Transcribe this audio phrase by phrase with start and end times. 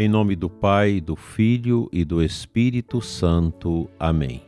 [0.00, 3.86] Em nome do Pai, do Filho e do Espírito Santo.
[3.98, 4.42] Amém.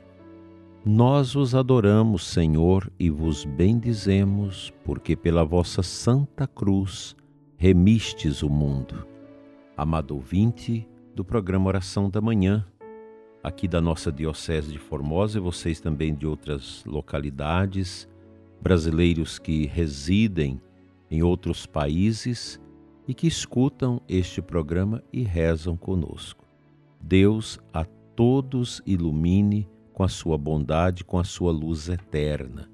[0.83, 7.15] Nós vos adoramos, Senhor, e vos bendizemos, porque pela vossa santa cruz
[7.59, 9.07] remistes o mundo.
[9.77, 12.67] Amado ouvinte do programa Oração da Manhã,
[13.45, 18.09] aqui da nossa Diocese de Formosa e vocês também de outras localidades,
[18.59, 20.59] brasileiros que residem
[21.11, 22.59] em outros países
[23.07, 26.45] e que escutam este programa e rezam conosco.
[27.01, 32.71] Deus a todos ilumine com a sua bondade, com a sua luz eterna.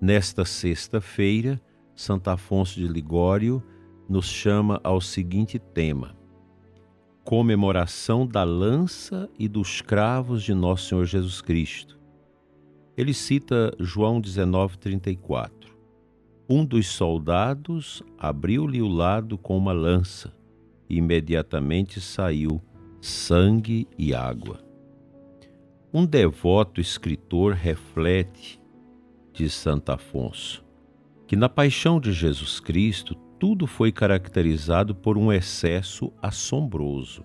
[0.00, 1.60] Nesta sexta-feira,
[1.94, 3.62] Santo Afonso de Ligório
[4.08, 6.16] nos chama ao seguinte tema:
[7.24, 11.98] Comemoração da lança e dos cravos de Nosso Senhor Jesus Cristo.
[12.96, 15.63] Ele cita João 19:34.
[16.46, 20.30] Um dos soldados abriu-lhe o lado com uma lança,
[20.90, 22.60] e imediatamente saiu
[23.00, 24.62] sangue e água.
[25.92, 28.60] Um devoto escritor reflete,
[29.32, 30.62] diz Santo Afonso,
[31.26, 37.24] que na paixão de Jesus Cristo tudo foi caracterizado por um excesso assombroso.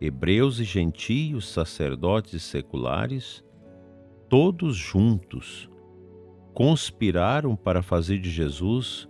[0.00, 3.44] Hebreus e gentios, sacerdotes e seculares,
[4.28, 5.68] todos juntos,
[6.56, 9.06] conspiraram para fazer de Jesus,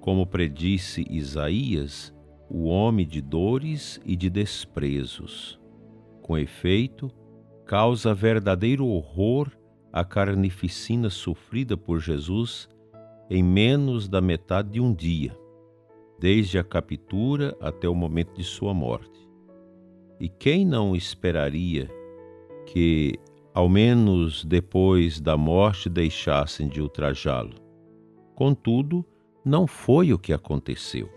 [0.00, 2.14] como predisse Isaías,
[2.48, 5.58] o homem de dores e de desprezos.
[6.22, 7.10] Com efeito,
[7.66, 9.50] causa verdadeiro horror
[9.92, 12.68] a carnificina sofrida por Jesus
[13.28, 15.36] em menos da metade de um dia,
[16.16, 19.28] desde a captura até o momento de sua morte.
[20.20, 21.90] E quem não esperaria
[22.66, 23.18] que
[23.54, 27.54] ao menos depois da morte deixassem de ultrajá-lo.
[28.34, 29.04] Contudo,
[29.44, 31.10] não foi o que aconteceu.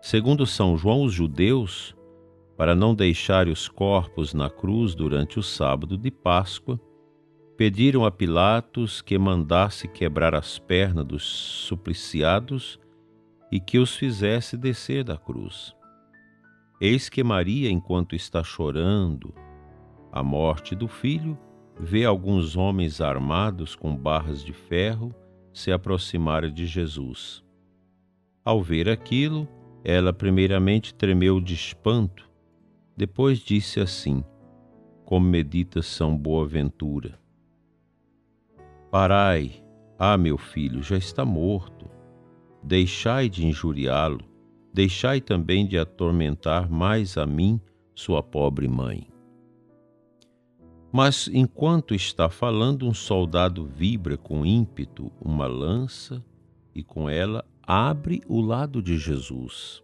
[0.00, 1.94] Segundo São João, os judeus,
[2.56, 6.80] para não deixarem os corpos na cruz durante o sábado de Páscoa,
[7.56, 12.80] pediram a Pilatos que mandasse quebrar as pernas dos supliciados
[13.52, 15.72] e que os fizesse descer da cruz.
[16.80, 19.32] Eis que Maria, enquanto está chorando
[20.10, 21.38] a morte do filho,
[21.78, 25.14] vê alguns homens armados com barras de ferro
[25.52, 27.44] se aproximarem de Jesus.
[28.44, 29.48] Ao ver aquilo,
[29.84, 32.28] ela primeiramente tremeu de espanto,
[32.96, 34.24] depois disse assim,
[35.04, 37.18] como medita São Boaventura:
[38.90, 39.62] Parai,
[39.98, 41.86] ah, meu filho, já está morto.
[42.62, 44.24] Deixai de injuriá-lo,
[44.72, 47.60] deixai também de atormentar mais a mim,
[47.94, 49.11] sua pobre mãe.
[50.92, 56.22] Mas enquanto está falando, um soldado vibra com ímpeto uma lança
[56.74, 59.82] e com ela abre o lado de Jesus.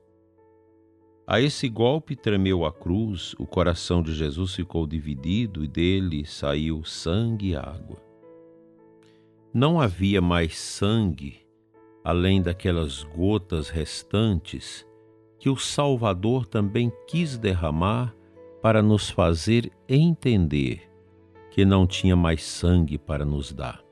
[1.27, 6.85] A esse golpe tremeu a cruz, o coração de Jesus ficou dividido e dele saiu
[6.85, 7.99] sangue e água.
[9.53, 11.39] Não havia mais sangue
[12.05, 14.87] além daquelas gotas restantes
[15.39, 18.15] que o Salvador também quis derramar
[18.63, 20.88] para nos fazer entender
[21.59, 23.83] que não tinha mais sangue para nos dar.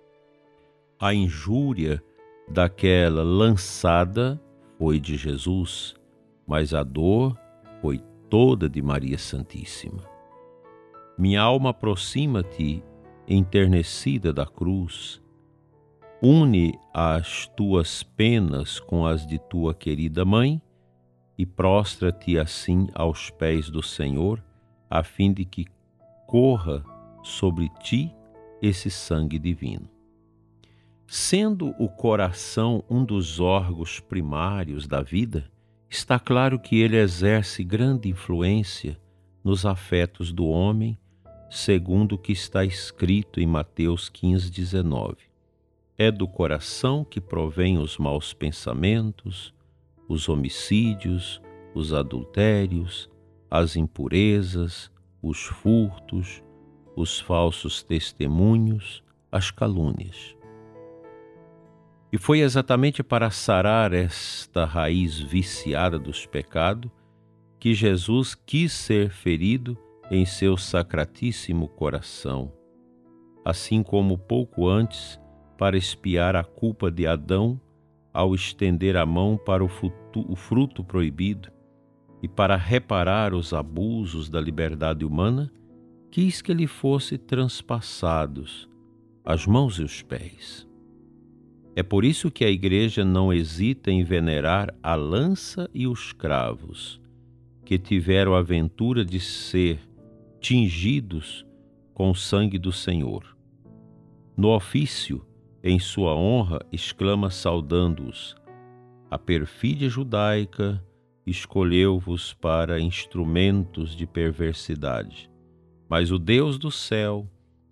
[1.00, 2.00] A injúria
[2.48, 4.40] daquela lançada
[4.78, 5.96] foi de Jesus,
[6.46, 7.36] mas a dor
[7.80, 8.00] foi
[8.30, 10.04] toda de Maria Santíssima.
[11.18, 12.84] Minha alma aproxima-te,
[13.26, 15.20] enternecida da cruz,
[16.22, 20.62] une as tuas penas com as de tua querida mãe
[21.36, 24.40] e prostra-te assim aos pés do Senhor,
[24.88, 25.66] a fim de que
[26.28, 26.84] corra
[27.26, 28.14] sobre ti
[28.62, 29.90] esse sangue divino.
[31.08, 35.50] Sendo o coração um dos órgãos primários da vida,
[35.90, 38.98] está claro que ele exerce grande influência
[39.42, 40.96] nos afetos do homem,
[41.50, 45.16] segundo o que está escrito em Mateus 15, 19.
[45.98, 49.52] É do coração que provém os maus pensamentos,
[50.08, 51.40] os homicídios,
[51.74, 53.10] os adultérios,
[53.50, 54.90] as impurezas,
[55.20, 56.42] os furtos,
[56.96, 60.34] os falsos testemunhos, as calúnias.
[62.10, 66.90] E foi exatamente para sarar esta raiz viciada dos pecados
[67.60, 69.76] que Jesus quis ser ferido
[70.10, 72.52] em seu sacratíssimo coração,
[73.44, 75.20] assim como pouco antes,
[75.58, 77.60] para espiar a culpa de Adão
[78.12, 79.70] ao estender a mão para o,
[80.28, 81.50] o fruto proibido
[82.22, 85.52] e para reparar os abusos da liberdade humana
[86.10, 88.68] quis que lhe fosse transpassados
[89.24, 90.64] as mãos e os pés.
[91.74, 97.00] É por isso que a Igreja não hesita em venerar a lança e os cravos,
[97.64, 99.80] que tiveram a aventura de ser
[100.40, 101.44] tingidos
[101.92, 103.36] com o sangue do Senhor.
[104.36, 105.26] No ofício,
[105.62, 108.36] em sua honra, exclama saudando-os:
[109.10, 110.80] A perfídia judaica
[111.26, 115.28] escolheu-vos para instrumentos de perversidade,
[115.88, 117.28] mas o Deus do céu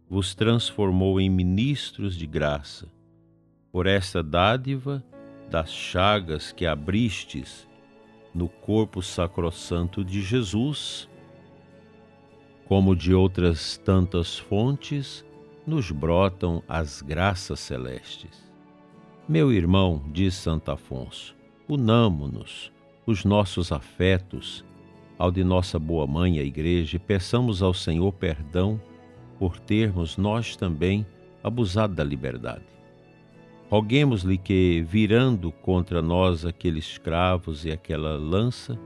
[0.09, 2.89] vos transformou em ministros de graça.
[3.73, 5.05] Por esta dádiva
[5.51, 7.69] das chagas que abristes
[8.35, 11.09] no corpo sacrossanto de Jesus,
[12.67, 15.25] como de outras tantas fontes,
[15.67, 18.45] nos brotam as graças celestes.
[19.29, 21.35] Meu irmão, diz Santo Afonso,
[21.69, 22.71] unamo-nos,
[23.07, 24.65] os nossos afetos,
[25.19, 28.81] ao de nossa boa mãe, a Igreja, e peçamos ao Senhor perdão
[29.39, 31.07] por termos nós também
[31.43, 32.65] abusado da liberdade.
[33.71, 38.79] Roguemos-lhe que, virando contra nós aqueles escravos e aquela lança,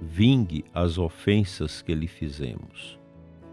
[0.00, 2.98] vingue as ofensas que lhe fizemos,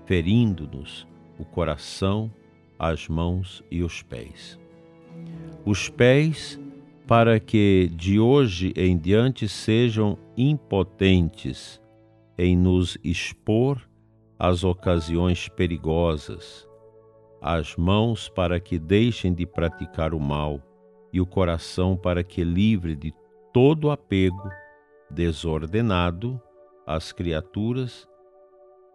[0.06, 1.08] ferindo-nos
[1.38, 2.32] o coração,
[2.78, 4.60] as mãos e os pés.
[5.66, 6.60] Os pés,
[7.08, 11.82] para que de hoje em diante sejam impotentes
[12.38, 13.82] em nos expor
[14.38, 16.68] às ocasiões perigosas,
[17.42, 20.62] as mãos para que deixem de praticar o mal
[21.12, 23.14] e o coração para que livre de
[23.54, 24.50] todo apego
[25.10, 26.42] desordenado
[26.88, 28.08] às criaturas,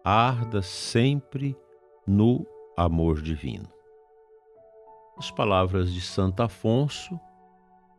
[0.04, 1.56] arda sempre
[2.06, 2.44] no
[2.76, 3.68] amor divino.
[5.16, 7.18] As palavras de Santo Afonso,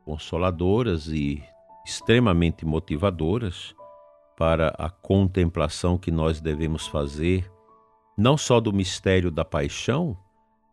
[0.04, 1.42] consoladoras e
[1.86, 3.76] extremamente motivadoras
[4.40, 7.52] para a contemplação que nós devemos fazer,
[8.18, 10.18] não só do mistério da paixão,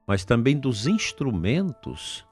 [0.07, 2.25] mas também dos instrumentos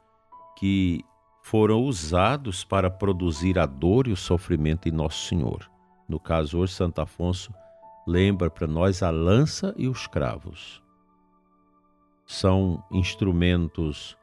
[0.57, 1.05] que
[1.43, 5.69] foram usados para produzir a dor e o sofrimento em Nosso Senhor.
[6.09, 7.53] No caso, hoje, Santo Afonso
[8.07, 10.81] lembra para nós a lança e os cravos.
[12.25, 14.17] São instrumentos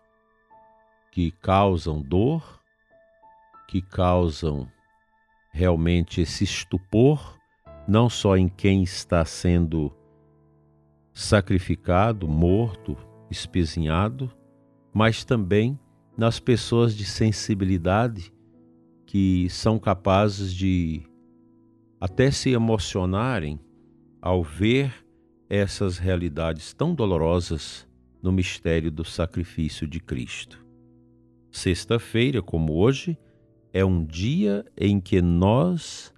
[1.11, 2.41] que causam dor,
[3.67, 4.71] que causam
[5.51, 7.37] realmente esse estupor,
[7.87, 9.91] não só em quem está sendo
[11.13, 12.97] sacrificado, morto,
[13.29, 14.31] espezinhado,
[14.93, 15.79] mas também
[16.17, 18.33] nas pessoas de sensibilidade
[19.05, 21.03] que são capazes de
[21.99, 23.59] até se emocionarem
[24.21, 24.93] ao ver
[25.49, 27.87] essas realidades tão dolorosas
[28.21, 30.65] no mistério do sacrifício de Cristo.
[31.51, 33.17] Sexta-feira, como hoje,
[33.73, 36.13] é um dia em que nós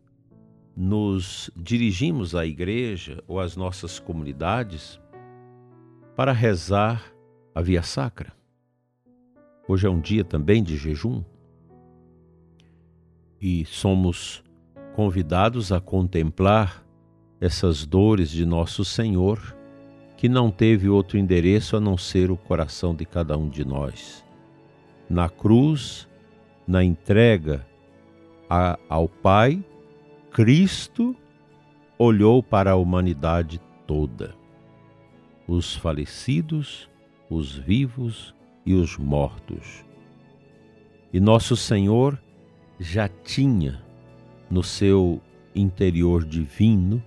[0.76, 5.00] nos dirigimos à igreja ou às nossas comunidades
[6.16, 7.14] para rezar
[7.54, 8.34] a via sacra.
[9.68, 11.24] Hoje é um dia também de jejum
[13.40, 14.44] e somos
[14.96, 16.84] convidados a contemplar
[17.40, 19.56] essas dores de nosso Senhor,
[20.16, 24.24] que não teve outro endereço a não ser o coração de cada um de nós.
[25.10, 26.08] Na cruz,
[26.68, 27.66] na entrega
[28.50, 29.64] a, ao Pai,
[30.32, 31.16] Cristo
[31.98, 34.36] olhou para a humanidade toda
[35.48, 36.90] os falecidos,
[37.30, 38.34] os vivos
[38.66, 39.84] e os mortos.
[41.12, 42.20] E nosso Senhor
[42.80, 43.84] já tinha
[44.50, 45.22] no seu
[45.56, 47.04] interior divino,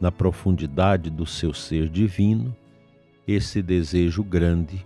[0.00, 2.56] na profundidade do seu ser divino,
[3.26, 4.84] esse desejo grande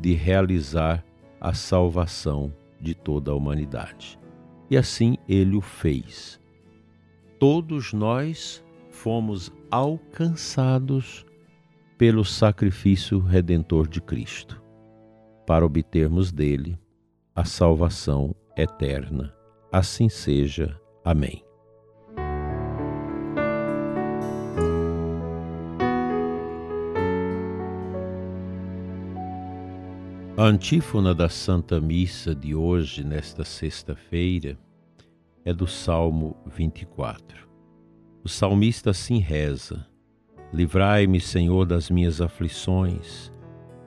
[0.00, 1.04] de realizar
[1.40, 2.52] a salvação
[2.86, 4.16] de toda a humanidade.
[4.70, 6.40] E assim ele o fez.
[7.40, 11.26] Todos nós fomos alcançados
[11.98, 14.62] pelo sacrifício redentor de Cristo,
[15.46, 16.78] para obtermos dele
[17.34, 19.34] a salvação eterna.
[19.72, 20.80] Assim seja.
[21.04, 21.45] Amém.
[30.38, 34.58] A antífona da Santa Missa de hoje, nesta sexta-feira,
[35.46, 37.48] é do Salmo 24.
[38.22, 39.86] O salmista assim reza:
[40.52, 43.32] Livrai-me, Senhor, das minhas aflições,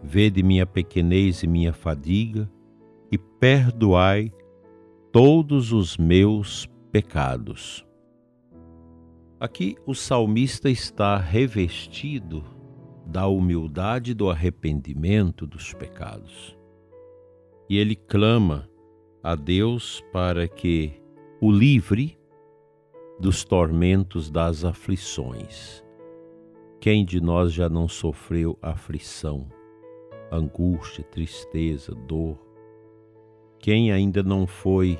[0.01, 2.49] vede minha pequenez e minha fadiga,
[3.11, 4.33] e perdoai
[5.11, 7.85] todos os meus pecados.
[9.39, 12.43] Aqui o salmista está revestido
[13.09, 16.55] da humildade do arrependimento dos pecados.
[17.67, 18.69] E ele clama
[19.23, 20.93] a Deus para que
[21.41, 22.19] o livre
[23.19, 25.83] dos tormentos das aflições.
[26.79, 29.49] Quem de nós já não sofreu aflição,
[30.31, 32.39] angústia, tristeza, dor?
[33.57, 34.99] Quem ainda não foi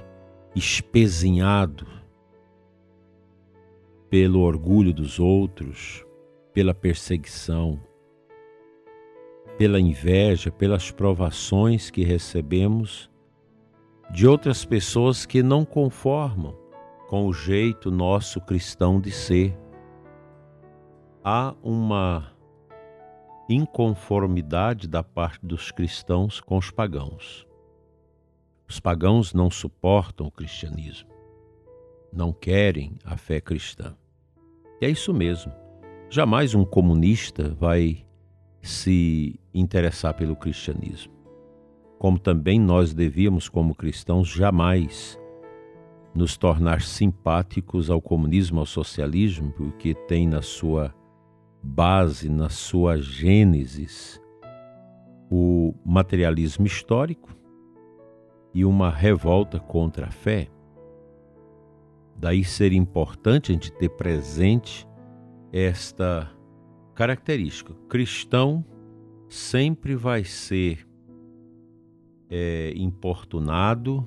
[0.55, 1.87] espezinhado
[4.09, 6.03] pelo orgulho dos outros,
[6.51, 7.79] pela perseguição,
[9.59, 13.11] pela inveja, pelas provações que recebemos
[14.09, 16.57] de outras pessoas que não conformam
[17.09, 19.53] com o jeito nosso cristão de ser.
[21.21, 22.31] Há uma
[23.49, 27.45] inconformidade da parte dos cristãos com os pagãos.
[28.65, 31.09] Os pagãos não suportam o cristianismo,
[32.13, 33.93] não querem a fé cristã.
[34.79, 35.51] E é isso mesmo.
[36.09, 38.05] Jamais um comunista vai
[38.61, 41.13] se interessar pelo cristianismo.
[41.97, 45.19] Como também nós devíamos, como cristãos, jamais
[46.13, 50.93] nos tornar simpáticos ao comunismo, ao socialismo, porque tem na sua
[51.61, 54.19] base, na sua gênesis,
[55.29, 57.29] o materialismo histórico
[58.53, 60.47] e uma revolta contra a fé.
[62.15, 64.87] Daí ser importante a gente ter presente
[65.53, 66.29] esta
[66.99, 67.73] característica.
[67.87, 68.65] Cristão
[69.29, 70.85] sempre vai ser
[72.29, 74.05] é, importunado,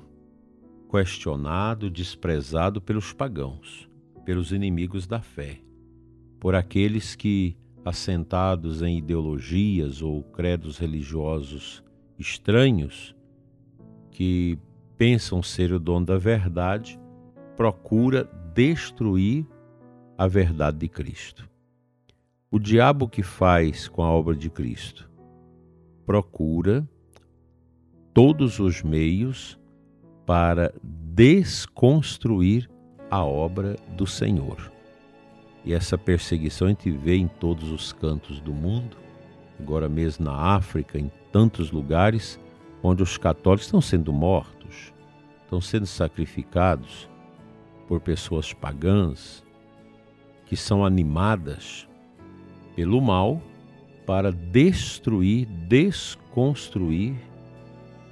[0.87, 3.89] questionado, desprezado pelos pagãos,
[4.23, 5.63] pelos inimigos da fé
[6.39, 11.81] por aqueles que, assentados em ideologias ou credos religiosos
[12.19, 13.15] estranhos,
[14.11, 14.59] que
[14.97, 16.99] pensam ser o dono da verdade,
[17.55, 19.47] procura destruir
[20.17, 21.52] a verdade de Cristo.
[22.53, 25.09] O diabo que faz com a obra de Cristo
[26.05, 26.87] procura
[28.13, 29.59] todos os meios
[30.23, 32.69] para desconstruir
[33.09, 34.71] a obra do Senhor.
[35.65, 38.97] E essa perseguição a gente vê em todos os cantos do mundo,
[39.59, 42.39] agora mesmo na África, em tantos lugares
[42.83, 44.93] onde os católicos estão sendo mortos,
[45.41, 47.09] estão sendo sacrificados
[47.87, 49.43] por pessoas pagãs
[50.45, 51.91] que são animadas
[52.75, 53.41] pelo mal
[54.05, 57.15] para destruir, desconstruir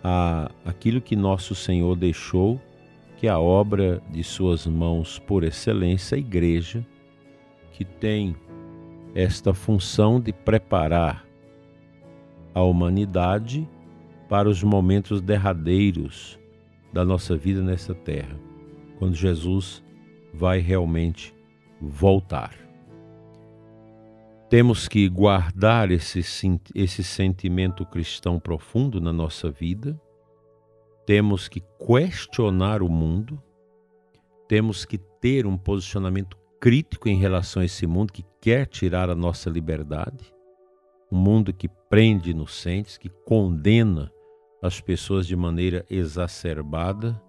[0.03, 2.59] a, aquilo que nosso Senhor deixou,
[3.17, 6.85] que é a obra de suas mãos por excelência, a igreja,
[7.73, 8.35] que tem
[9.13, 11.25] esta função de preparar
[12.53, 13.67] a humanidade
[14.29, 16.39] para os momentos derradeiros
[16.93, 18.37] da nossa vida nessa terra,
[18.97, 19.83] quando Jesus
[20.33, 21.33] vai realmente
[21.79, 22.53] voltar.
[24.51, 26.19] Temos que guardar esse,
[26.75, 29.97] esse sentimento cristão profundo na nossa vida,
[31.05, 33.41] temos que questionar o mundo,
[34.49, 39.15] temos que ter um posicionamento crítico em relação a esse mundo que quer tirar a
[39.15, 40.35] nossa liberdade,
[41.09, 44.11] um mundo que prende inocentes, que condena
[44.61, 47.23] as pessoas de maneira exacerbada.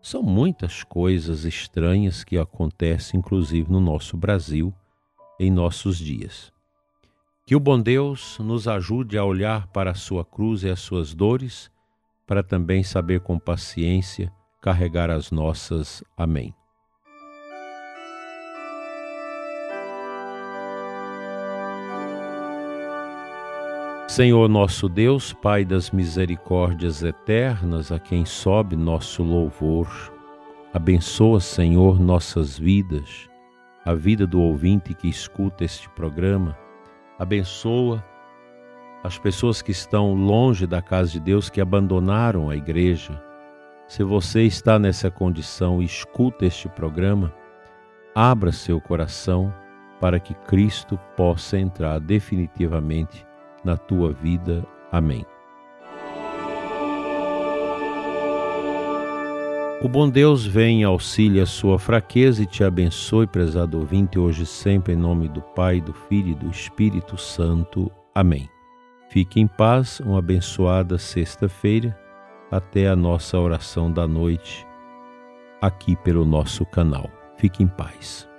[0.00, 4.72] São muitas coisas estranhas que acontecem, inclusive no nosso Brasil,
[5.38, 6.52] em nossos dias.
[7.46, 11.12] Que o bom Deus nos ajude a olhar para a sua cruz e as suas
[11.12, 11.70] dores,
[12.26, 16.04] para também saber com paciência carregar as nossas.
[16.16, 16.54] Amém.
[24.06, 29.88] Senhor nosso Deus, Pai das misericórdias eternas, a quem sobe nosso louvor,
[30.72, 33.28] abençoa, Senhor, nossas vidas,
[33.84, 36.56] a vida do ouvinte que escuta este programa,
[37.18, 38.04] abençoa
[39.02, 43.20] as pessoas que estão longe da casa de Deus, que abandonaram a igreja.
[43.88, 47.34] Se você está nessa condição, escuta este programa,
[48.14, 49.52] abra seu coração
[50.00, 53.26] para que Cristo possa entrar definitivamente
[53.64, 54.64] na tua vida.
[54.90, 55.26] Amém.
[59.82, 64.92] O bom Deus vem em auxílio sua fraqueza e te abençoe, prezado ouvinte, hoje sempre,
[64.92, 67.90] em nome do Pai, do Filho e do Espírito Santo.
[68.14, 68.48] Amém.
[69.08, 71.98] Fique em paz, uma abençoada sexta-feira,
[72.48, 74.64] até a nossa oração da noite,
[75.60, 77.10] aqui pelo nosso canal.
[77.36, 78.31] Fique em paz.